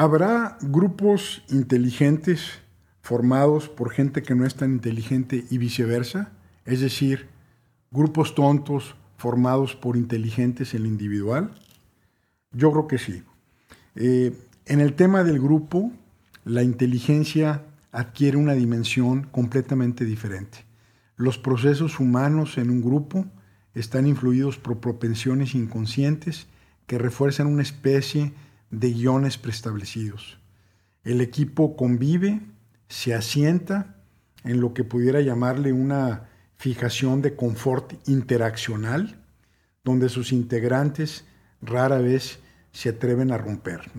Habrá 0.00 0.58
grupos 0.60 1.42
inteligentes 1.48 2.60
formados 3.00 3.68
por 3.68 3.90
gente 3.90 4.22
que 4.22 4.36
no 4.36 4.46
es 4.46 4.54
tan 4.54 4.70
inteligente 4.70 5.44
y 5.50 5.58
viceversa, 5.58 6.30
es 6.64 6.80
decir, 6.80 7.26
grupos 7.90 8.36
tontos 8.36 8.94
formados 9.16 9.74
por 9.74 9.96
inteligentes 9.96 10.72
en 10.74 10.82
el 10.82 10.86
individual. 10.86 11.50
Yo 12.52 12.70
creo 12.70 12.86
que 12.86 12.98
sí. 12.98 13.24
Eh, 13.96 14.38
en 14.66 14.78
el 14.78 14.94
tema 14.94 15.24
del 15.24 15.40
grupo, 15.40 15.90
la 16.44 16.62
inteligencia 16.62 17.64
adquiere 17.90 18.36
una 18.36 18.54
dimensión 18.54 19.24
completamente 19.24 20.04
diferente. 20.04 20.64
Los 21.16 21.38
procesos 21.38 21.98
humanos 21.98 22.56
en 22.56 22.70
un 22.70 22.82
grupo 22.82 23.26
están 23.74 24.06
influidos 24.06 24.58
por 24.58 24.78
propensiones 24.78 25.56
inconscientes 25.56 26.46
que 26.86 26.98
refuerzan 26.98 27.48
una 27.48 27.62
especie 27.62 28.26
de 28.26 28.47
guiones 28.70 29.38
preestablecidos. 29.38 30.38
El 31.04 31.20
equipo 31.20 31.76
convive, 31.76 32.40
se 32.88 33.14
asienta 33.14 33.96
en 34.44 34.60
lo 34.60 34.74
que 34.74 34.84
pudiera 34.84 35.20
llamarle 35.20 35.72
una 35.72 36.28
fijación 36.56 37.22
de 37.22 37.34
confort 37.34 37.94
interaccional, 38.08 39.20
donde 39.84 40.08
sus 40.08 40.32
integrantes 40.32 41.24
rara 41.62 41.98
vez 41.98 42.40
se 42.72 42.90
atreven 42.90 43.32
a 43.32 43.38
romper. 43.38 43.90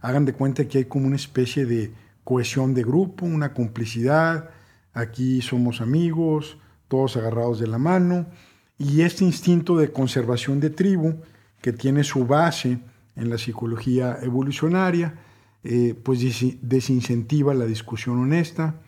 Hagan 0.00 0.24
de 0.24 0.32
cuenta 0.32 0.66
que 0.66 0.78
hay 0.78 0.84
como 0.86 1.06
una 1.06 1.16
especie 1.16 1.66
de 1.66 1.92
cohesión 2.24 2.74
de 2.74 2.82
grupo, 2.82 3.26
una 3.26 3.52
complicidad, 3.52 4.50
aquí 4.92 5.42
somos 5.42 5.80
amigos, 5.80 6.58
todos 6.88 7.16
agarrados 7.16 7.60
de 7.60 7.66
la 7.66 7.78
mano, 7.78 8.26
y 8.78 9.02
este 9.02 9.24
instinto 9.24 9.76
de 9.76 9.92
conservación 9.92 10.60
de 10.60 10.70
tribu, 10.70 11.20
que 11.60 11.72
tiene 11.72 12.04
su 12.04 12.26
base 12.26 12.78
en 13.16 13.30
la 13.30 13.38
psicología 13.38 14.18
evolucionaria, 14.22 15.18
eh, 15.64 15.94
pues 16.00 16.20
desincentiva 16.62 17.54
la 17.54 17.64
discusión 17.64 18.18
honesta, 18.18 18.80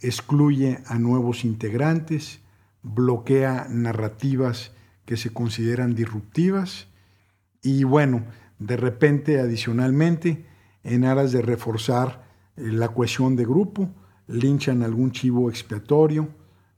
excluye 0.00 0.80
a 0.86 0.98
nuevos 0.98 1.44
integrantes, 1.44 2.40
bloquea 2.82 3.66
narrativas 3.70 4.72
que 5.04 5.16
se 5.16 5.30
consideran 5.30 5.94
disruptivas 5.94 6.88
y 7.62 7.84
bueno, 7.84 8.24
de 8.58 8.76
repente 8.76 9.40
adicionalmente, 9.40 10.44
en 10.82 11.04
aras 11.04 11.32
de 11.32 11.42
reforzar 11.42 12.24
eh, 12.56 12.70
la 12.70 12.88
cohesión 12.88 13.36
de 13.36 13.44
grupo, 13.44 13.90
linchan 14.26 14.82
algún 14.82 15.12
chivo 15.12 15.50
expiatorio 15.50 16.28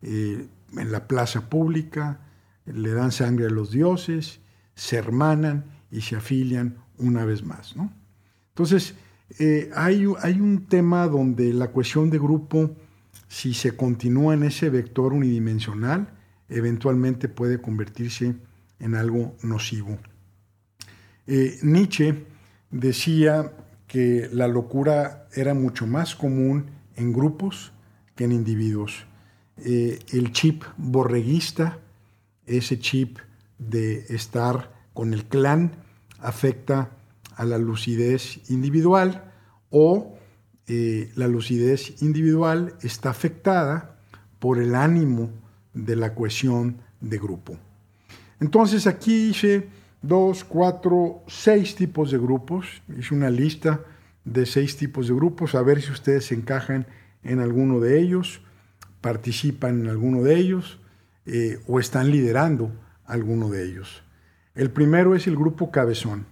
eh, 0.03 0.49
en 0.77 0.93
la 0.93 1.09
plaza 1.09 1.49
pública, 1.49 2.21
le 2.67 2.93
dan 2.93 3.13
sangre 3.13 3.47
a 3.47 3.51
los 3.51 3.71
dioses, 3.71 4.41
se 4.75 4.97
hermanan 4.97 5.65
y 5.91 6.03
se 6.03 6.17
afilian 6.17 6.79
una 6.99 7.25
vez 7.25 7.45
más. 7.45 7.75
Entonces, 8.49 8.95
eh, 9.39 9.71
hay, 9.75 10.07
un 10.07 10.67
tema 10.69 11.07
donde 11.09 11.53
la 11.53 11.73
cohesión 11.73 12.11
de 12.11 12.19
grupo, 12.19 12.77
si 13.29 13.55
se 13.55 13.77
continúa 13.77 14.35
en 14.35 14.45
ese 14.45 14.71
vector 14.71 15.13
unidimensional, 15.13 16.09
eventualmente 16.49 17.29
puede 17.29 17.61
convertirse 17.61 18.37
en 18.79 18.95
algo 18.95 19.37
nocivo. 19.43 19.99
Eh, 21.27 21.59
Nietzsche 21.63 22.25
decía 22.71 23.53
que 23.89 24.29
la 24.33 24.47
locura 24.47 25.29
era 25.35 25.55
mucho 25.55 25.87
más 25.87 26.15
común 26.15 26.67
en 26.95 27.13
grupos 27.13 27.73
que 28.15 28.25
en 28.25 28.33
individuos. 28.33 29.07
Eh, 29.59 29.99
el 30.13 30.33
chip 30.33 30.65
borreguista, 30.77 31.79
ese 32.47 32.79
chip 32.79 33.19
de 33.59 34.07
estar 34.09 34.73
con 34.93 35.13
el 35.13 35.25
clan, 35.25 35.73
afecta 36.27 36.91
a 37.37 37.45
la 37.45 37.57
lucidez 37.57 38.41
individual 38.51 39.33
o 39.71 40.19
eh, 40.67 41.13
la 41.15 41.29
lucidez 41.29 42.03
individual 42.03 42.75
está 42.83 43.11
afectada 43.11 43.97
por 44.41 44.59
el 44.59 44.75
ánimo 44.75 45.31
de 45.73 45.95
la 45.95 46.15
cohesión 46.15 46.79
de 47.01 47.19
grupo. 47.19 47.57
Entonces 48.41 48.89
aquí 48.89 49.29
hice 49.29 49.69
dos, 50.03 50.43
cuatro, 50.43 51.23
seis 51.29 51.77
tipos 51.77 52.11
de 52.11 52.19
grupos, 52.19 52.83
hice 52.99 53.15
una 53.15 53.31
lista 53.31 53.83
de 54.25 54.47
seis 54.47 54.77
tipos 54.77 55.07
de 55.07 55.15
grupos, 55.15 55.55
a 55.55 55.63
ver 55.63 55.81
si 55.81 55.93
ustedes 55.93 56.27
se 56.27 56.35
encajan 56.35 56.89
en 57.23 57.39
alguno 57.39 57.79
de 57.79 58.01
ellos, 58.01 58.41
participan 59.01 59.83
en 59.83 59.89
alguno 59.89 60.25
de 60.25 60.37
ellos 60.37 60.81
eh, 61.25 61.61
o 61.69 61.79
están 61.79 62.11
liderando 62.11 62.73
alguno 63.05 63.49
de 63.49 63.65
ellos. 63.65 64.03
El 64.57 64.71
primero 64.71 65.15
es 65.15 65.27
el 65.27 65.37
grupo 65.37 65.71
cabezón. 65.71 66.25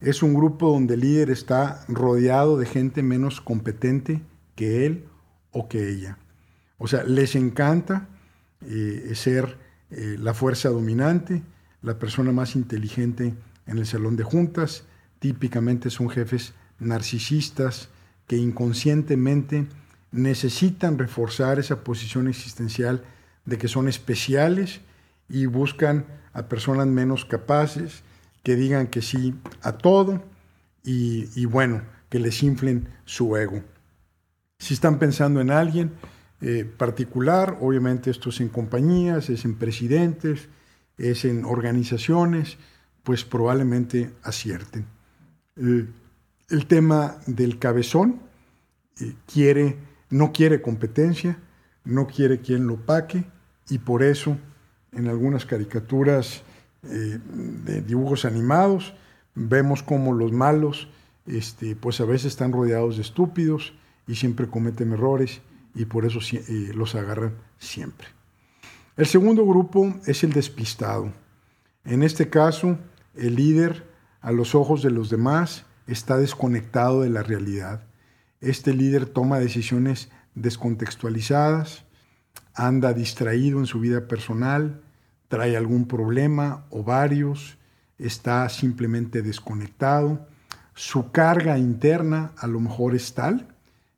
Es 0.00 0.22
un 0.22 0.34
grupo 0.34 0.70
donde 0.70 0.94
el 0.94 1.00
líder 1.00 1.30
está 1.30 1.82
rodeado 1.88 2.58
de 2.58 2.66
gente 2.66 3.02
menos 3.02 3.40
competente 3.40 4.20
que 4.54 4.84
él 4.84 5.06
o 5.50 5.66
que 5.66 5.88
ella. 5.88 6.18
O 6.76 6.86
sea, 6.88 7.04
les 7.04 7.34
encanta 7.36 8.06
eh, 8.66 9.12
ser 9.14 9.56
eh, 9.90 10.16
la 10.18 10.34
fuerza 10.34 10.68
dominante, 10.68 11.42
la 11.80 11.98
persona 11.98 12.32
más 12.32 12.54
inteligente 12.54 13.34
en 13.66 13.78
el 13.78 13.86
salón 13.86 14.16
de 14.16 14.24
juntas. 14.24 14.84
Típicamente 15.18 15.88
son 15.88 16.10
jefes 16.10 16.52
narcisistas 16.78 17.88
que 18.26 18.36
inconscientemente 18.36 19.66
necesitan 20.12 20.98
reforzar 20.98 21.58
esa 21.58 21.82
posición 21.82 22.28
existencial 22.28 23.04
de 23.46 23.56
que 23.56 23.68
son 23.68 23.88
especiales 23.88 24.82
y 25.28 25.46
buscan 25.46 26.06
a 26.32 26.48
personas 26.48 26.86
menos 26.86 27.24
capaces, 27.24 28.02
que 28.42 28.56
digan 28.56 28.86
que 28.86 29.02
sí 29.02 29.34
a 29.62 29.72
todo 29.72 30.22
y, 30.84 31.44
bueno, 31.44 31.82
que 32.08 32.18
les 32.18 32.42
inflen 32.42 32.88
su 33.04 33.36
ego. 33.36 33.62
Si 34.58 34.74
están 34.74 34.98
pensando 34.98 35.40
en 35.40 35.50
alguien 35.50 35.92
eh, 36.40 36.64
particular, 36.64 37.58
obviamente 37.60 38.10
esto 38.10 38.30
es 38.30 38.40
en 38.40 38.48
compañías, 38.48 39.28
es 39.28 39.44
en 39.44 39.56
presidentes, 39.56 40.48
es 40.96 41.24
en 41.24 41.44
organizaciones, 41.44 42.56
pues 43.02 43.24
probablemente 43.24 44.10
acierten. 44.22 44.86
el 45.56 46.66
tema 46.66 47.18
del 47.26 47.58
cabezón 47.58 48.20
eh, 49.00 49.14
quiere, 49.32 49.76
no 50.10 50.32
quiere 50.32 50.62
competencia, 50.62 51.38
no 51.84 52.06
quiere 52.06 52.40
quien 52.40 52.66
lo 52.66 52.76
paque 52.76 53.24
y 53.68 53.78
por 53.78 54.02
eso 54.02 54.38
en 54.92 55.08
algunas 55.08 55.44
caricaturas 55.44 56.42
eh, 56.82 57.18
de 57.64 57.82
dibujos 57.82 58.24
animados, 58.24 58.94
vemos 59.34 59.82
como 59.82 60.12
los 60.12 60.32
malos, 60.32 60.88
este, 61.26 61.76
pues 61.76 62.00
a 62.00 62.04
veces 62.04 62.26
están 62.26 62.52
rodeados 62.52 62.96
de 62.96 63.02
estúpidos 63.02 63.74
y 64.06 64.14
siempre 64.14 64.48
cometen 64.48 64.92
errores 64.92 65.40
y 65.74 65.84
por 65.84 66.04
eso 66.04 66.18
eh, 66.32 66.72
los 66.74 66.94
agarran 66.94 67.34
siempre. 67.58 68.08
El 68.96 69.06
segundo 69.06 69.46
grupo 69.46 69.94
es 70.06 70.24
el 70.24 70.32
despistado. 70.32 71.12
En 71.84 72.02
este 72.02 72.28
caso, 72.30 72.78
el 73.14 73.36
líder, 73.36 73.86
a 74.20 74.32
los 74.32 74.54
ojos 74.54 74.82
de 74.82 74.90
los 74.90 75.10
demás, 75.10 75.64
está 75.86 76.16
desconectado 76.16 77.02
de 77.02 77.10
la 77.10 77.22
realidad. 77.22 77.84
Este 78.40 78.74
líder 78.74 79.06
toma 79.06 79.38
decisiones 79.38 80.10
descontextualizadas, 80.34 81.84
anda 82.54 82.92
distraído 82.92 83.58
en 83.58 83.66
su 83.66 83.80
vida 83.80 84.08
personal, 84.08 84.80
trae 85.28 85.56
algún 85.56 85.86
problema 85.86 86.64
o 86.70 86.82
varios, 86.82 87.58
está 87.98 88.48
simplemente 88.48 89.22
desconectado, 89.22 90.26
su 90.74 91.10
carga 91.10 91.58
interna 91.58 92.32
a 92.36 92.46
lo 92.46 92.60
mejor 92.60 92.94
es 92.94 93.12
tal 93.14 93.48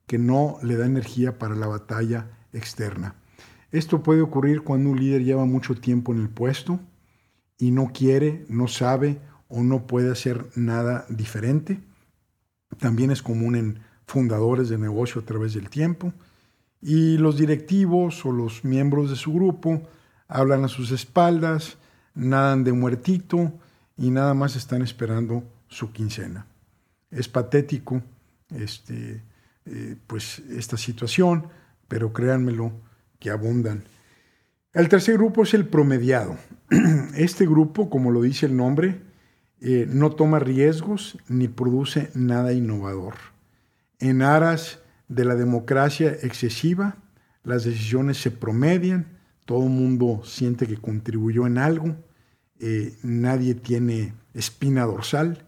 que 0.06 0.19
no 0.19 0.59
le 0.62 0.77
da 0.77 0.87
energía 0.87 1.39
para 1.39 1.55
la 1.55 1.67
batalla 1.67 2.27
externa. 2.53 3.15
Esto 3.71 4.03
puede 4.03 4.23
ocurrir 4.23 4.62
cuando 4.62 4.91
un 4.91 4.99
líder 4.99 5.22
lleva 5.22 5.45
mucho 5.45 5.75
tiempo 5.75 6.12
en 6.12 6.21
el 6.21 6.28
puesto 6.28 6.81
y 7.59 7.71
no 7.71 7.93
quiere, 7.93 8.45
no 8.49 8.67
sabe 8.67 9.21
o 9.49 9.62
no 9.62 9.87
puede 9.87 10.11
hacer 10.11 10.47
nada 10.57 11.07
diferente. 11.09 11.81
También 12.78 13.11
es 13.11 13.22
común 13.22 13.55
en 13.55 13.81
fundadores 14.07 14.69
de 14.69 14.78
negocio 14.78 15.21
a 15.21 15.25
través 15.25 15.54
del 15.54 15.69
tiempo. 15.69 16.13
Y 16.82 17.18
los 17.18 17.36
directivos 17.36 18.24
o 18.24 18.32
los 18.32 18.65
miembros 18.65 19.10
de 19.10 19.16
su 19.16 19.32
grupo 19.32 19.82
hablan 20.28 20.65
a 20.65 20.68
sus 20.68 20.92
espaldas, 20.92 21.77
nadan 22.15 22.65
de 22.65 22.72
muertito 22.72 23.53
y 23.97 24.10
nada 24.10 24.34
más 24.34 24.56
están 24.56 24.82
esperando 24.82 25.44
su 25.68 25.92
quincena. 25.92 26.47
Es 27.10 27.28
patético 27.28 28.03
este, 28.54 29.22
eh, 29.66 29.97
pues 30.06 30.38
esta 30.50 30.77
situación, 30.77 31.48
pero 31.88 32.12
créanmelo 32.12 32.72
que 33.18 33.30
abundan. 33.30 33.84
El 34.72 34.88
tercer 34.88 35.15
grupo 35.15 35.42
es 35.42 35.54
el 35.54 35.66
promediado. 35.66 36.36
Este 37.16 37.44
grupo, 37.44 37.91
como 37.91 38.10
lo 38.12 38.22
dice 38.22 38.47
el 38.47 38.56
nombre, 38.56 39.00
eh, 39.60 39.86
no 39.88 40.12
toma 40.12 40.38
riesgos 40.38 41.18
ni 41.28 41.48
produce 41.48 42.10
nada 42.15 42.53
innovador. 42.53 43.15
En 43.98 44.22
aras 44.22 44.78
de 45.10 45.24
la 45.24 45.34
democracia 45.34 46.16
excesiva, 46.22 46.97
las 47.42 47.65
decisiones 47.65 48.16
se 48.18 48.30
promedian, 48.30 49.18
todo 49.45 49.65
el 49.65 49.71
mundo 49.71 50.22
siente 50.24 50.68
que 50.68 50.77
contribuyó 50.77 51.48
en 51.48 51.59
algo, 51.59 51.97
eh, 52.60 52.97
nadie 53.03 53.57
tiene 53.57 54.15
espina 54.34 54.84
dorsal, 54.84 55.45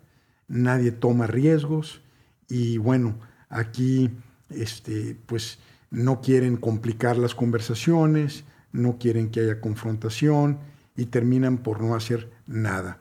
nadie 0.48 0.90
toma 0.90 1.28
riesgos 1.28 2.02
y 2.48 2.78
bueno, 2.78 3.14
aquí 3.48 4.10
este, 4.50 5.16
pues 5.26 5.60
no 5.92 6.20
quieren 6.20 6.56
complicar 6.56 7.16
las 7.16 7.36
conversaciones, 7.36 8.42
no 8.72 8.98
quieren 8.98 9.30
que 9.30 9.40
haya 9.40 9.60
confrontación 9.60 10.58
y 10.96 11.06
terminan 11.06 11.58
por 11.58 11.80
no 11.80 11.94
hacer 11.94 12.32
nada. 12.48 12.98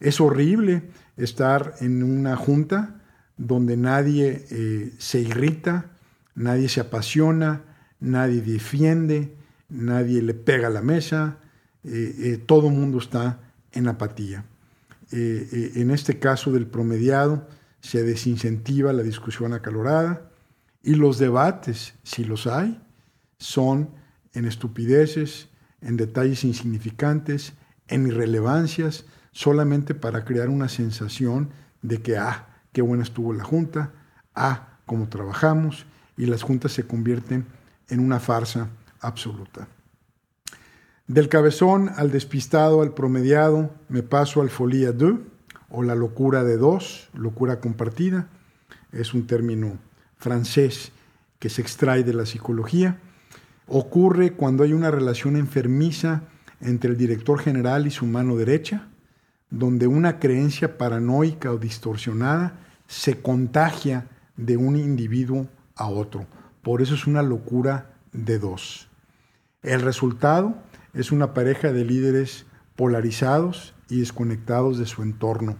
Es 0.00 0.22
horrible 0.22 0.84
estar 1.18 1.74
en 1.80 2.02
una 2.02 2.34
junta 2.34 3.02
donde 3.36 3.76
nadie 3.76 4.46
eh, 4.50 4.94
se 4.96 5.20
irrita, 5.20 5.97
nadie 6.38 6.68
se 6.68 6.80
apasiona, 6.80 7.64
nadie 8.00 8.40
defiende, 8.40 9.34
nadie 9.68 10.22
le 10.22 10.34
pega 10.34 10.68
a 10.68 10.70
la 10.70 10.82
mesa, 10.82 11.38
eh, 11.84 12.14
eh, 12.18 12.42
todo 12.44 12.68
el 12.68 12.74
mundo 12.74 12.98
está 12.98 13.40
en 13.72 13.88
apatía. 13.88 14.44
en 15.10 15.90
este 15.90 16.18
caso 16.18 16.52
del 16.52 16.66
promediado 16.66 17.48
se 17.80 18.02
desincentiva 18.02 18.92
la 18.92 19.02
discusión 19.02 19.54
acalorada 19.54 20.30
y 20.82 20.94
los 20.94 21.18
debates, 21.18 21.94
si 22.02 22.24
los 22.24 22.46
hay, 22.46 22.78
son 23.38 23.90
en 24.34 24.44
estupideces, 24.44 25.48
en 25.80 25.96
detalles 25.96 26.44
insignificantes, 26.44 27.54
en 27.88 28.06
irrelevancias, 28.06 29.06
solamente 29.32 29.94
para 29.94 30.24
crear 30.24 30.50
una 30.50 30.68
sensación 30.68 31.50
de 31.82 32.02
que, 32.02 32.18
ah, 32.18 32.48
qué 32.72 32.82
buena 32.82 33.02
estuvo 33.02 33.32
la 33.32 33.44
Junta, 33.44 33.92
ah, 34.34 34.78
cómo 34.84 35.08
trabajamos, 35.08 35.86
y 36.18 36.26
las 36.26 36.42
juntas 36.42 36.72
se 36.72 36.86
convierten 36.86 37.46
en 37.88 38.00
una 38.00 38.20
farsa 38.20 38.68
absoluta. 39.00 39.68
Del 41.06 41.30
cabezón 41.30 41.90
al 41.96 42.10
despistado, 42.10 42.82
al 42.82 42.92
promediado, 42.92 43.70
me 43.88 44.02
paso 44.02 44.42
al 44.42 44.50
folia 44.50 44.92
de, 44.92 45.16
o 45.70 45.82
la 45.82 45.94
locura 45.94 46.44
de 46.44 46.58
dos, 46.58 47.08
locura 47.14 47.60
compartida, 47.60 48.28
es 48.92 49.14
un 49.14 49.26
término 49.26 49.78
francés 50.18 50.92
que 51.38 51.48
se 51.48 51.62
extrae 51.62 52.02
de 52.02 52.12
la 52.12 52.26
psicología, 52.26 52.98
ocurre 53.66 54.32
cuando 54.32 54.64
hay 54.64 54.72
una 54.72 54.90
relación 54.90 55.36
enfermiza 55.36 56.24
entre 56.60 56.90
el 56.90 56.96
director 56.96 57.38
general 57.38 57.86
y 57.86 57.90
su 57.90 58.04
mano 58.04 58.36
derecha, 58.36 58.88
donde 59.50 59.86
una 59.86 60.18
creencia 60.18 60.76
paranoica 60.76 61.52
o 61.52 61.58
distorsionada 61.58 62.58
se 62.86 63.22
contagia 63.22 64.08
de 64.36 64.56
un 64.56 64.76
individuo 64.76 65.46
a 65.78 65.88
otro. 65.88 66.26
Por 66.62 66.82
eso 66.82 66.94
es 66.94 67.06
una 67.06 67.22
locura 67.22 67.94
de 68.12 68.38
dos. 68.38 68.88
El 69.62 69.80
resultado 69.80 70.54
es 70.92 71.12
una 71.12 71.32
pareja 71.32 71.72
de 71.72 71.84
líderes 71.84 72.46
polarizados 72.76 73.74
y 73.88 74.00
desconectados 74.00 74.78
de 74.78 74.86
su 74.86 75.02
entorno. 75.02 75.56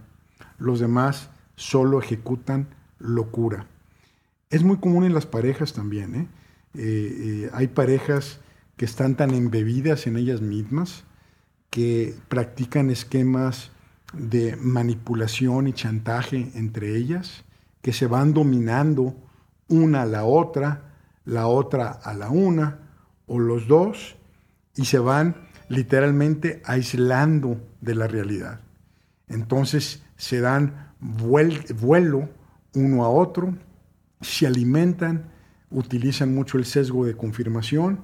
Los 0.58 0.80
demás 0.80 1.30
solo 1.56 2.00
ejecutan 2.00 2.68
locura. 2.98 3.66
Es 4.50 4.62
muy 4.62 4.78
común 4.78 5.04
en 5.04 5.14
las 5.14 5.26
parejas 5.26 5.72
también. 5.72 6.14
¿eh? 6.14 6.28
Eh, 6.74 6.82
eh, 6.84 7.50
hay 7.52 7.68
parejas 7.68 8.40
que 8.76 8.84
están 8.84 9.16
tan 9.16 9.34
embebidas 9.34 10.06
en 10.06 10.16
ellas 10.16 10.40
mismas 10.40 11.04
que 11.70 12.14
practican 12.28 12.90
esquemas 12.90 13.72
de 14.12 14.56
manipulación 14.56 15.66
y 15.66 15.72
chantaje 15.72 16.50
entre 16.54 16.96
ellas, 16.96 17.44
que 17.82 17.92
se 17.92 18.06
van 18.06 18.32
dominando 18.32 19.14
una 19.68 20.02
a 20.02 20.06
la 20.06 20.24
otra, 20.24 20.94
la 21.24 21.46
otra 21.46 21.90
a 21.90 22.14
la 22.14 22.30
una, 22.30 22.78
o 23.26 23.38
los 23.38 23.68
dos, 23.68 24.16
y 24.74 24.86
se 24.86 24.98
van 24.98 25.48
literalmente 25.68 26.62
aislando 26.64 27.60
de 27.80 27.94
la 27.94 28.06
realidad. 28.06 28.60
Entonces 29.28 30.02
se 30.16 30.40
dan 30.40 30.92
vuelo 31.00 32.28
uno 32.74 33.04
a 33.04 33.08
otro, 33.08 33.54
se 34.20 34.46
alimentan, 34.46 35.30
utilizan 35.70 36.34
mucho 36.34 36.58
el 36.58 36.64
sesgo 36.64 37.04
de 37.04 37.16
confirmación 37.16 38.00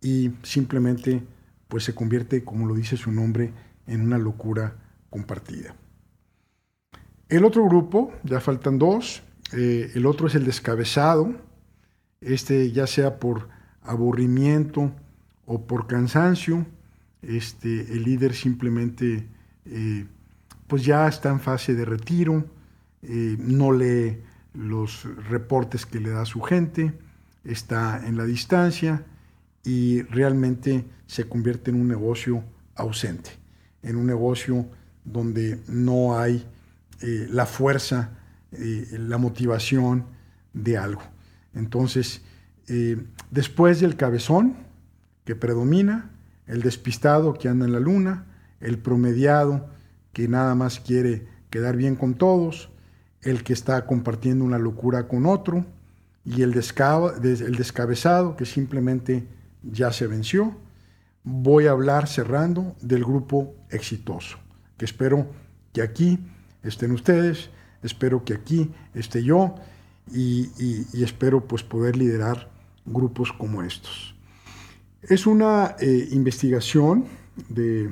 y 0.00 0.32
simplemente 0.42 1.22
pues 1.68 1.84
se 1.84 1.94
convierte, 1.94 2.44
como 2.44 2.66
lo 2.66 2.74
dice 2.74 2.96
su 2.96 3.10
nombre, 3.10 3.52
en 3.86 4.02
una 4.02 4.18
locura 4.18 4.76
compartida. 5.10 5.74
El 7.28 7.44
otro 7.44 7.64
grupo, 7.64 8.12
ya 8.24 8.40
faltan 8.40 8.78
dos, 8.78 9.22
eh, 9.52 9.92
el 9.94 10.06
otro 10.06 10.26
es 10.26 10.34
el 10.34 10.44
descabezado, 10.44 11.34
este 12.20 12.70
ya 12.72 12.86
sea 12.86 13.18
por 13.18 13.48
aburrimiento 13.82 14.92
o 15.46 15.66
por 15.66 15.86
cansancio, 15.86 16.66
este, 17.22 17.92
el 17.92 18.04
líder 18.04 18.34
simplemente 18.34 19.28
eh, 19.66 20.06
pues 20.66 20.84
ya 20.84 21.06
está 21.06 21.30
en 21.30 21.40
fase 21.40 21.74
de 21.74 21.84
retiro, 21.84 22.44
eh, 23.02 23.36
no 23.38 23.72
lee 23.72 24.18
los 24.54 25.04
reportes 25.28 25.86
que 25.86 26.00
le 26.00 26.10
da 26.10 26.24
su 26.24 26.40
gente, 26.40 26.98
está 27.44 28.06
en 28.06 28.16
la 28.16 28.24
distancia 28.24 29.04
y 29.64 30.02
realmente 30.02 30.84
se 31.06 31.28
convierte 31.28 31.70
en 31.70 31.80
un 31.80 31.88
negocio 31.88 32.44
ausente, 32.74 33.30
en 33.82 33.96
un 33.96 34.06
negocio 34.06 34.66
donde 35.04 35.60
no 35.68 36.18
hay 36.18 36.46
la 37.00 37.46
fuerza, 37.46 38.21
eh, 38.52 38.86
la 38.98 39.18
motivación 39.18 40.06
de 40.52 40.76
algo. 40.76 41.02
Entonces, 41.54 42.22
eh, 42.68 43.02
después 43.30 43.80
del 43.80 43.96
cabezón 43.96 44.56
que 45.24 45.34
predomina, 45.34 46.10
el 46.46 46.62
despistado 46.62 47.34
que 47.34 47.48
anda 47.48 47.66
en 47.66 47.72
la 47.72 47.80
luna, 47.80 48.26
el 48.60 48.78
promediado 48.78 49.68
que 50.12 50.28
nada 50.28 50.54
más 50.54 50.80
quiere 50.80 51.26
quedar 51.50 51.76
bien 51.76 51.96
con 51.96 52.14
todos, 52.14 52.70
el 53.22 53.44
que 53.44 53.52
está 53.52 53.86
compartiendo 53.86 54.44
una 54.44 54.58
locura 54.58 55.08
con 55.08 55.26
otro 55.26 55.64
y 56.24 56.42
el, 56.42 56.52
el 56.52 57.56
descabezado 57.56 58.36
que 58.36 58.44
simplemente 58.44 59.26
ya 59.62 59.92
se 59.92 60.06
venció. 60.06 60.56
Voy 61.24 61.66
a 61.66 61.70
hablar 61.70 62.08
cerrando 62.08 62.74
del 62.80 63.04
grupo 63.04 63.54
exitoso, 63.70 64.38
que 64.76 64.84
espero 64.84 65.26
que 65.72 65.82
aquí 65.82 66.18
estén 66.62 66.92
ustedes, 66.92 67.50
espero 67.82 68.24
que 68.24 68.34
aquí 68.34 68.70
esté 68.94 69.22
yo 69.22 69.54
y, 70.10 70.48
espero 71.02 71.46
pues 71.46 71.62
poder 71.62 71.96
liderar 71.96 72.50
grupos 72.84 73.32
como 73.32 73.62
estos. 73.62 74.14
Es 75.02 75.26
una 75.26 75.76
eh, 75.80 76.08
investigación 76.12 77.06
de, 77.48 77.90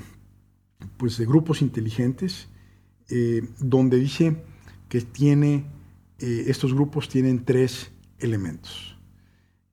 pues, 0.96 1.18
de 1.18 1.26
grupos 1.26 1.62
inteligentes 1.62 2.48
eh, 3.08 3.42
donde 3.58 3.98
dice 3.98 4.42
que 4.88 5.00
tiene, 5.00 5.66
eh, 6.18 6.44
estos 6.46 6.74
grupos 6.74 7.08
tienen 7.08 7.44
tres 7.44 7.90
elementos. 8.18 8.96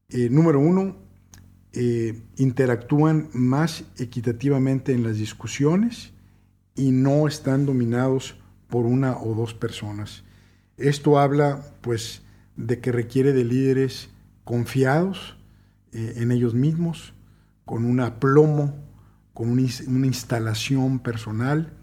Número 0.10 0.62
uno, 0.62 0.96
interactúan 2.38 3.30
más 3.34 3.84
equitativamente 3.98 4.94
en 4.94 5.04
las 5.04 5.18
discusiones 5.18 6.14
y 6.76 6.92
no 6.92 7.28
están 7.28 7.66
dominados 7.66 8.38
por 8.68 8.86
una 8.86 9.18
o 9.18 9.34
dos 9.36 9.54
personas. 9.54 10.24
Esto 10.78 11.20
habla, 11.20 11.66
pues, 11.82 12.22
de 12.56 12.80
que 12.80 12.92
requiere 12.92 13.34
de 13.34 13.46
líderes 13.46 14.10
confiados 14.44 15.38
en 15.92 16.32
ellos 16.32 16.54
mismos, 16.54 17.14
con 17.66 17.86
un 17.86 18.00
aplomo, 18.00 18.76
con 19.34 19.50
una 19.50 20.08
instalación 20.08 21.00
personal, 21.00 21.74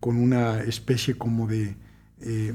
con 0.00 0.16
una 0.16 0.60
especie 0.60 1.16
como 1.16 1.46
de 1.46 1.76
eh, 2.20 2.54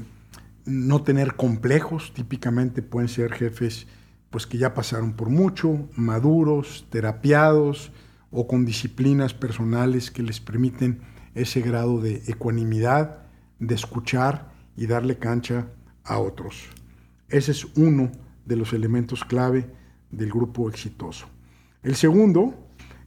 no 0.64 1.02
tener 1.02 1.34
complejos, 1.34 2.12
típicamente 2.14 2.82
pueden 2.82 3.08
ser 3.08 3.32
jefes 3.32 3.86
pues 4.30 4.46
que 4.46 4.56
ya 4.56 4.72
pasaron 4.72 5.12
por 5.12 5.28
mucho, 5.28 5.88
maduros, 5.94 6.86
terapiados 6.88 7.92
o 8.30 8.46
con 8.46 8.64
disciplinas 8.64 9.34
personales 9.34 10.10
que 10.10 10.22
les 10.22 10.40
permiten 10.40 11.00
ese 11.34 11.60
grado 11.60 12.00
de 12.00 12.22
ecuanimidad, 12.26 13.26
de 13.58 13.74
escuchar 13.74 14.52
y 14.76 14.86
darle 14.86 15.18
cancha 15.18 15.68
a 16.04 16.18
otros. 16.18 16.68
Ese 17.28 17.52
es 17.52 17.64
uno 17.76 18.10
de 18.44 18.56
los 18.56 18.72
elementos 18.72 19.24
clave 19.24 19.70
del 20.10 20.30
grupo 20.30 20.68
exitoso. 20.68 21.26
El 21.82 21.96
segundo 21.96 22.54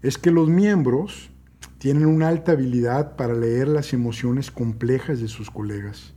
es 0.01 0.17
que 0.17 0.32
los 0.32 0.50
miembros 0.50 1.29
tienen 1.77 2.08
una 2.08 2.29
alta 2.29 2.53
habilidad 2.53 3.15
para 3.15 3.34
leer 3.34 3.67
las 3.67 3.94
emociones 3.94 4.50
complejas 4.50 5.20
de 5.20 5.27
sus 5.27 5.51
colegas. 5.51 6.13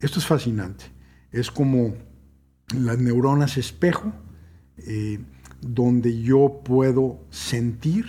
Esto 0.00 0.18
es 0.18 0.26
fascinante. 0.26 0.84
Es 1.30 1.50
como 1.50 1.94
las 2.76 2.98
neuronas 2.98 3.56
espejo, 3.56 4.12
eh, 4.78 5.20
donde 5.60 6.20
yo 6.20 6.62
puedo 6.64 7.20
sentir 7.30 8.06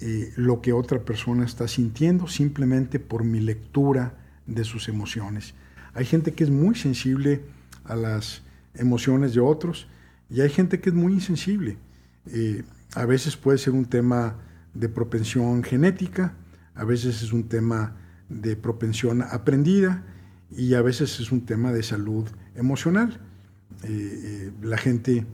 eh, 0.00 0.32
lo 0.36 0.60
que 0.60 0.72
otra 0.72 1.04
persona 1.04 1.44
está 1.44 1.68
sintiendo 1.68 2.26
simplemente 2.26 2.98
por 2.98 3.24
mi 3.24 3.40
lectura 3.40 4.14
de 4.46 4.64
sus 4.64 4.88
emociones. 4.88 5.54
Hay 5.94 6.04
gente 6.04 6.32
que 6.32 6.44
es 6.44 6.50
muy 6.50 6.74
sensible 6.74 7.42
a 7.84 7.96
las 7.96 8.42
emociones 8.74 9.34
de 9.34 9.40
otros 9.40 9.88
y 10.28 10.40
hay 10.40 10.50
gente 10.50 10.80
que 10.80 10.90
es 10.90 10.94
muy 10.94 11.12
insensible. 11.12 11.76
Eh, 12.26 12.62
a 12.94 13.04
veces 13.04 13.36
puede 13.36 13.58
ser 13.58 13.72
un 13.72 13.84
tema 13.84 14.36
de 14.74 14.88
propensión 14.88 15.62
genética, 15.62 16.34
a 16.74 16.84
veces 16.84 17.22
es 17.22 17.32
un 17.32 17.48
tema 17.48 17.96
de 18.28 18.56
propensión 18.56 19.22
aprendida 19.22 20.04
y 20.50 20.74
a 20.74 20.82
veces 20.82 21.20
es 21.20 21.32
un 21.32 21.44
tema 21.44 21.72
de 21.72 21.82
salud 21.82 22.28
emocional. 22.54 23.20
Eh, 23.82 23.88
eh, 23.88 24.52
la 24.62 24.76
gente 24.76 25.26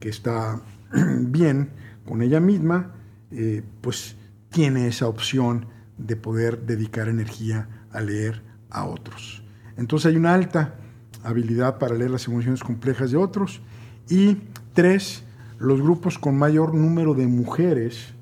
que 0.00 0.08
está 0.08 0.62
bien 1.20 1.70
con 2.06 2.22
ella 2.22 2.40
misma, 2.40 2.94
eh, 3.30 3.62
pues 3.80 4.16
tiene 4.50 4.88
esa 4.88 5.08
opción 5.08 5.66
de 5.96 6.16
poder 6.16 6.66
dedicar 6.66 7.08
energía 7.08 7.68
a 7.90 8.00
leer 8.00 8.42
a 8.70 8.84
otros. 8.84 9.42
Entonces 9.76 10.10
hay 10.10 10.16
una 10.16 10.34
alta 10.34 10.74
habilidad 11.22 11.78
para 11.78 11.94
leer 11.94 12.10
las 12.10 12.26
emociones 12.28 12.62
complejas 12.62 13.10
de 13.10 13.16
otros. 13.16 13.60
Y 14.08 14.38
tres, 14.72 15.24
los 15.58 15.80
grupos 15.80 16.18
con 16.18 16.36
mayor 16.38 16.74
número 16.74 17.14
de 17.14 17.26
mujeres 17.26 18.14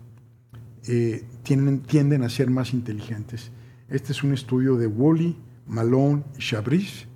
tienden, 1.43 1.81
tienden 1.81 2.23
a 2.23 2.29
ser 2.29 2.51
más 2.51 2.73
inteligentes. 2.73 3.51
Este 3.89 4.13
es 4.13 4.25
un 4.25 4.33
estudio 4.33 4.77
de 4.77 4.87
Woolley, 4.87 5.37
Malone 5.67 6.25
y 6.37 6.41
Chabris. 6.41 7.07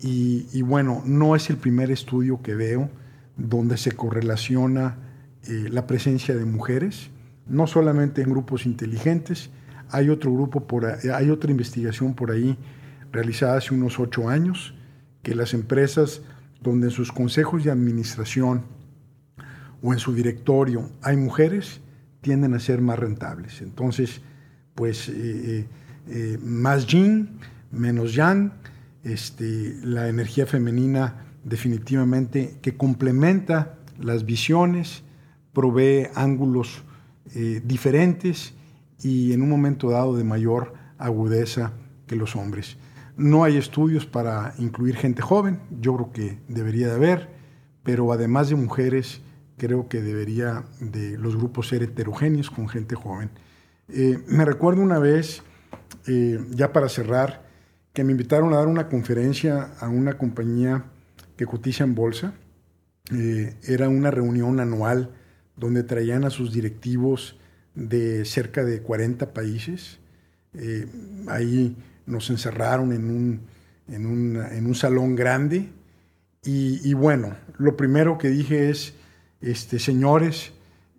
Y, 0.00 0.62
bueno, 0.62 1.02
no 1.04 1.34
es 1.34 1.50
el 1.50 1.56
primer 1.56 1.90
estudio 1.90 2.40
que 2.40 2.54
veo 2.54 2.88
donde 3.36 3.76
se 3.76 3.92
correlaciona 3.92 4.96
eh, 5.42 5.68
la 5.70 5.86
presencia 5.86 6.36
de 6.36 6.44
mujeres, 6.44 7.10
no 7.48 7.66
solamente 7.66 8.22
en 8.22 8.30
grupos 8.30 8.66
inteligentes, 8.66 9.50
hay 9.90 10.10
otro 10.10 10.32
grupo 10.32 10.66
por 10.66 10.86
hay 10.86 11.30
otra 11.30 11.50
investigación 11.50 12.14
por 12.14 12.30
ahí 12.30 12.58
realizada 13.10 13.56
hace 13.56 13.74
unos 13.74 13.98
ocho 13.98 14.28
años, 14.28 14.74
que 15.22 15.34
las 15.34 15.54
empresas 15.54 16.22
donde 16.60 16.88
en 16.88 16.90
sus 16.90 17.12
consejos 17.12 17.64
de 17.64 17.70
administración 17.70 18.64
o 19.82 19.92
en 19.92 19.98
su 19.98 20.14
directorio 20.14 20.90
hay 21.02 21.16
mujeres, 21.16 21.80
tienden 22.20 22.54
a 22.54 22.58
ser 22.58 22.80
más 22.80 22.98
rentables. 22.98 23.62
Entonces, 23.62 24.20
pues 24.74 25.08
eh, 25.08 25.66
eh, 26.08 26.38
más 26.42 26.86
yin, 26.86 27.38
menos 27.70 28.14
yang, 28.14 28.52
este, 29.04 29.76
la 29.82 30.08
energía 30.08 30.46
femenina 30.46 31.26
definitivamente 31.44 32.58
que 32.60 32.76
complementa 32.76 33.78
las 33.98 34.24
visiones, 34.24 35.02
provee 35.52 36.08
ángulos 36.14 36.82
eh, 37.34 37.60
diferentes 37.64 38.54
y 39.02 39.32
en 39.32 39.42
un 39.42 39.48
momento 39.48 39.90
dado 39.90 40.16
de 40.16 40.24
mayor 40.24 40.74
agudeza 40.98 41.72
que 42.06 42.16
los 42.16 42.36
hombres. 42.36 42.76
No 43.16 43.44
hay 43.44 43.56
estudios 43.56 44.06
para 44.06 44.54
incluir 44.58 44.96
gente 44.96 45.22
joven, 45.22 45.60
yo 45.80 45.94
creo 45.96 46.12
que 46.12 46.38
debería 46.48 46.88
de 46.88 46.94
haber, 46.94 47.28
pero 47.82 48.12
además 48.12 48.48
de 48.48 48.56
mujeres, 48.56 49.20
creo 49.56 49.88
que 49.88 50.00
debería 50.00 50.64
de 50.80 51.18
los 51.18 51.36
grupos 51.36 51.68
ser 51.68 51.82
heterogéneos 51.82 52.50
con 52.50 52.68
gente 52.68 52.94
joven. 52.94 53.30
Eh, 53.88 54.22
me 54.28 54.44
recuerdo 54.44 54.82
una 54.82 54.98
vez, 54.98 55.42
eh, 56.06 56.38
ya 56.50 56.72
para 56.72 56.88
cerrar, 56.88 57.46
que 57.92 58.04
me 58.04 58.12
invitaron 58.12 58.52
a 58.52 58.58
dar 58.58 58.68
una 58.68 58.88
conferencia 58.88 59.72
a 59.80 59.88
una 59.88 60.16
compañía 60.16 60.84
que 61.36 61.46
cotiza 61.46 61.84
en 61.84 61.94
bolsa. 61.94 62.34
Era 63.10 63.88
una 63.88 64.10
reunión 64.10 64.60
anual 64.60 65.14
donde 65.58 65.82
traían 65.82 66.24
a 66.24 66.30
sus 66.30 66.52
directivos 66.52 67.36
de 67.74 68.24
cerca 68.24 68.64
de 68.64 68.80
40 68.82 69.32
países. 69.32 69.98
Eh, 70.54 70.86
ahí 71.28 71.76
nos 72.06 72.30
encerraron 72.30 72.92
en 72.92 73.10
un, 73.10 73.40
en 73.88 74.66
un, 74.66 74.74
salón 74.74 75.14
grande 75.14 75.68
y, 76.42 76.94
bueno, 76.94 77.36
lo 77.58 77.76
primero 77.76 78.16
que 78.16 78.28
dije 78.28 78.70
es, 78.70 78.94
este, 79.42 79.78
señores, 79.78 80.52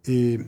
eh, 0.05 0.45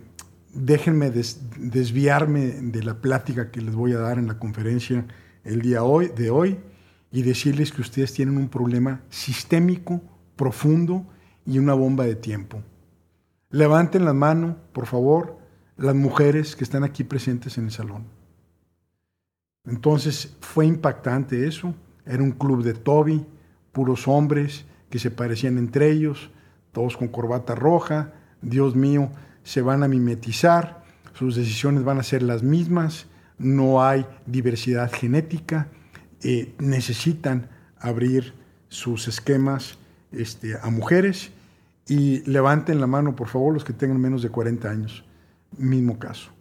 déjenme 0.53 1.09
desviarme 1.09 2.47
de 2.61 2.83
la 2.83 3.01
plática 3.01 3.49
que 3.49 3.61
les 3.61 3.73
voy 3.73 3.93
a 3.93 3.99
dar 3.99 4.19
en 4.19 4.27
la 4.27 4.37
conferencia 4.37 5.05
el 5.43 5.61
día 5.61 5.83
hoy, 5.83 6.11
de 6.15 6.29
hoy 6.29 6.57
y 7.11 7.23
decirles 7.23 7.71
que 7.71 7.81
ustedes 7.81 8.13
tienen 8.13 8.37
un 8.37 8.49
problema 8.49 9.01
sistémico, 9.09 10.01
profundo 10.35 11.05
y 11.45 11.57
una 11.57 11.73
bomba 11.73 12.05
de 12.05 12.15
tiempo. 12.15 12.63
Levanten 13.51 14.05
la 14.05 14.13
mano, 14.13 14.57
por 14.71 14.85
favor, 14.85 15.37
las 15.77 15.93
mujeres 15.93 16.55
que 16.55 16.63
están 16.63 16.83
aquí 16.83 17.03
presentes 17.03 17.57
en 17.57 17.65
el 17.65 17.71
salón. 17.71 18.05
Entonces 19.65 20.37
fue 20.39 20.65
impactante 20.65 21.47
eso. 21.47 21.75
Era 22.05 22.23
un 22.23 22.31
club 22.31 22.63
de 22.63 22.73
Toby, 22.73 23.25
puros 23.71 24.07
hombres 24.07 24.65
que 24.89 24.99
se 24.99 25.11
parecían 25.11 25.57
entre 25.57 25.91
ellos, 25.91 26.31
todos 26.71 26.95
con 26.95 27.09
corbata 27.09 27.53
roja. 27.53 28.13
Dios 28.41 28.75
mío, 28.75 29.11
se 29.43 29.61
van 29.61 29.83
a 29.83 29.87
mimetizar, 29.87 30.83
sus 31.13 31.35
decisiones 31.35 31.83
van 31.83 31.99
a 31.99 32.03
ser 32.03 32.23
las 32.23 32.43
mismas, 32.43 33.07
no 33.37 33.83
hay 33.83 34.05
diversidad 34.25 34.91
genética, 34.91 35.67
eh, 36.23 36.53
necesitan 36.59 37.49
abrir 37.77 38.33
sus 38.69 39.07
esquemas 39.07 39.77
este, 40.11 40.57
a 40.61 40.69
mujeres 40.69 41.31
y 41.87 42.21
levanten 42.29 42.79
la 42.79 42.87
mano, 42.87 43.15
por 43.15 43.27
favor, 43.27 43.53
los 43.53 43.63
que 43.63 43.73
tengan 43.73 43.99
menos 43.99 44.21
de 44.21 44.29
40 44.29 44.69
años. 44.69 45.03
Mismo 45.57 45.99
caso. 45.99 46.31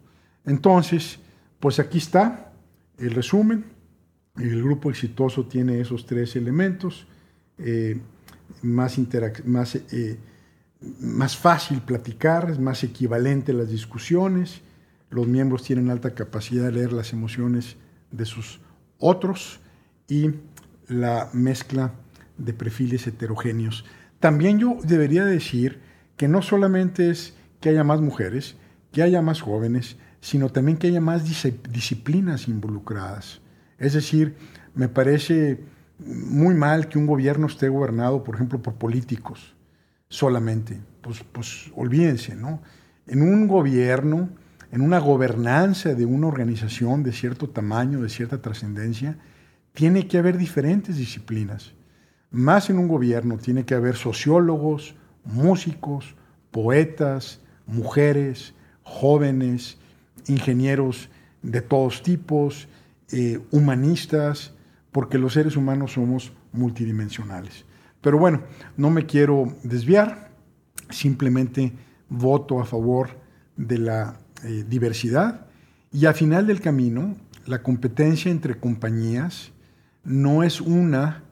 Entonces, 0.45 1.19
pues 1.59 1.79
aquí 1.79 1.97
está 1.97 2.53
el 2.97 3.11
resumen. 3.11 3.65
El 4.37 4.63
grupo 4.63 4.89
exitoso 4.89 5.45
tiene 5.45 5.81
esos 5.81 6.05
tres 6.05 6.35
elementos. 6.35 7.07
Eh, 7.57 7.99
más, 8.61 8.97
más, 9.45 9.75
eh, 9.75 10.17
más 10.99 11.37
fácil 11.37 11.81
platicar, 11.81 12.49
es 12.49 12.59
más 12.59 12.83
equivalente 12.83 13.51
a 13.51 13.55
las 13.55 13.69
discusiones 13.69 14.61
los 15.11 15.27
miembros 15.27 15.63
tienen 15.63 15.89
alta 15.89 16.15
capacidad 16.15 16.65
de 16.65 16.71
leer 16.71 16.93
las 16.93 17.13
emociones 17.13 17.75
de 18.11 18.25
sus 18.25 18.61
otros 18.97 19.59
y 20.07 20.31
la 20.87 21.29
mezcla 21.33 21.93
de 22.37 22.53
perfiles 22.53 23.05
heterogéneos. 23.05 23.85
También 24.21 24.57
yo 24.57 24.77
debería 24.81 25.25
decir 25.25 25.81
que 26.15 26.29
no 26.29 26.41
solamente 26.41 27.09
es 27.09 27.33
que 27.59 27.67
haya 27.67 27.83
más 27.83 27.99
mujeres, 27.99 28.55
que 28.93 29.03
haya 29.03 29.21
más 29.21 29.41
jóvenes, 29.41 29.97
sino 30.21 30.47
también 30.47 30.77
que 30.77 30.87
haya 30.87 31.01
más 31.01 31.25
disciplinas 31.25 32.47
involucradas. 32.47 33.41
Es 33.77 33.91
decir, 33.91 34.37
me 34.73 34.87
parece 34.87 35.59
muy 35.99 36.55
mal 36.55 36.87
que 36.87 36.97
un 36.97 37.07
gobierno 37.07 37.47
esté 37.47 37.67
gobernado, 37.67 38.23
por 38.23 38.35
ejemplo, 38.35 38.61
por 38.61 38.75
políticos 38.75 39.53
solamente. 40.07 40.79
Pues, 41.01 41.25
pues 41.33 41.69
olvídense, 41.75 42.33
¿no? 42.35 42.61
En 43.07 43.21
un 43.21 43.47
gobierno 43.47 44.29
en 44.71 44.81
una 44.81 44.99
gobernanza 44.99 45.93
de 45.93 46.05
una 46.05 46.27
organización 46.27 47.03
de 47.03 47.11
cierto 47.11 47.49
tamaño, 47.49 48.01
de 48.01 48.09
cierta 48.09 48.41
trascendencia, 48.41 49.17
tiene 49.73 50.07
que 50.07 50.17
haber 50.17 50.37
diferentes 50.37 50.95
disciplinas. 50.95 51.73
Más 52.31 52.69
en 52.69 52.79
un 52.79 52.87
gobierno 52.87 53.37
tiene 53.37 53.65
que 53.65 53.75
haber 53.75 53.95
sociólogos, 53.95 54.95
músicos, 55.25 56.15
poetas, 56.49 57.41
mujeres, 57.67 58.53
jóvenes, 58.83 59.77
ingenieros 60.27 61.09
de 61.41 61.61
todos 61.61 62.01
tipos, 62.03 62.67
eh, 63.11 63.39
humanistas, 63.51 64.53
porque 64.91 65.17
los 65.17 65.33
seres 65.33 65.55
humanos 65.55 65.93
somos 65.93 66.33
multidimensionales. 66.53 67.65
Pero 68.01 68.17
bueno, 68.17 68.43
no 68.77 68.89
me 68.89 69.05
quiero 69.05 69.55
desviar, 69.63 70.31
simplemente 70.89 71.73
voto 72.09 72.59
a 72.59 72.65
favor 72.65 73.09
de 73.55 73.77
la 73.77 74.17
eh, 74.43 74.65
diversidad 74.67 75.47
y 75.91 76.05
al 76.05 76.13
final 76.13 76.47
del 76.47 76.61
camino 76.61 77.15
la 77.45 77.61
competencia 77.63 78.31
entre 78.31 78.59
compañías 78.59 79.51
no 80.03 80.43
es 80.43 80.61
una 80.61 81.23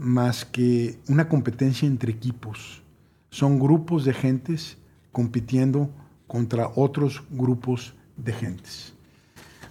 más 0.00 0.44
que 0.44 0.98
una 1.08 1.28
competencia 1.28 1.86
entre 1.86 2.10
equipos. 2.10 2.82
Son 3.30 3.58
grupos 3.58 4.04
de 4.04 4.14
gentes 4.14 4.78
compitiendo 5.12 5.90
contra 6.26 6.70
otros 6.74 7.22
grupos 7.30 7.94
de 8.16 8.32
gentes. 8.32 8.94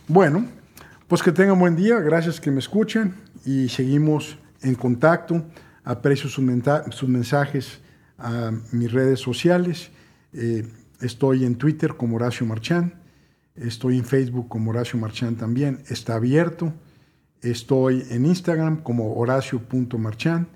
Bueno, 0.07 0.45
pues 1.07 1.23
que 1.23 1.31
tengan 1.31 1.59
buen 1.59 1.75
día, 1.75 1.99
gracias 1.99 2.39
que 2.39 2.51
me 2.51 2.59
escuchen 2.59 3.15
y 3.43 3.69
seguimos 3.69 4.37
en 4.61 4.75
contacto. 4.75 5.43
Aprecio 5.83 6.29
sus, 6.29 7.07
mensajes 7.07 7.79
a 8.17 8.51
mis 8.71 8.91
redes 8.91 9.19
sociales. 9.19 9.89
Eh, 10.33 10.67
Estoy 11.01 11.45
en 11.45 11.55
Twitter 11.55 11.95
como 11.95 12.17
Horacio 12.17 12.45
Marchán. 12.45 12.93
Estoy 13.55 13.97
en 13.97 14.05
Facebook 14.05 14.49
como 14.49 14.71
Horacio 14.71 14.99
Marchán 14.99 15.35
también. 15.35 15.81
Está 15.87 16.15
abierto. 16.15 16.73
Estoy 17.41 18.05
en 18.09 18.25
Instagram 18.25 18.83
como 18.83 19.15
horacio.marchán. 19.15 20.49